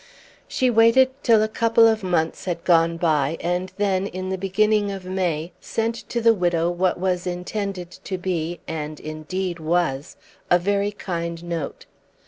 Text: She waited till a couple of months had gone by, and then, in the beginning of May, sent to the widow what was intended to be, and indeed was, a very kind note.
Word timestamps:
She 0.47 0.71
waited 0.71 1.11
till 1.21 1.43
a 1.43 1.47
couple 1.47 1.87
of 1.87 2.01
months 2.01 2.45
had 2.45 2.63
gone 2.63 2.97
by, 2.97 3.37
and 3.39 3.71
then, 3.77 4.07
in 4.07 4.29
the 4.29 4.35
beginning 4.39 4.89
of 4.89 5.05
May, 5.05 5.51
sent 5.61 5.93
to 6.09 6.21
the 6.21 6.33
widow 6.33 6.71
what 6.71 6.99
was 6.99 7.27
intended 7.27 7.91
to 8.05 8.17
be, 8.17 8.59
and 8.67 8.99
indeed 8.99 9.59
was, 9.59 10.17
a 10.49 10.57
very 10.57 10.91
kind 10.91 11.43
note. 11.43 11.85